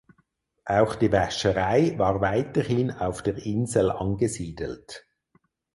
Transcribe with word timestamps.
Auch 0.65 0.95
die 0.95 1.11
Wäscherei 1.11 1.93
war 1.99 2.21
weiterhin 2.21 2.89
auf 2.89 3.21
der 3.21 3.37
Insel 3.37 3.91
angesiedelt. 3.91 5.07